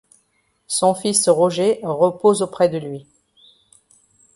[0.65, 3.05] Son fils Roger repose auprès de lui.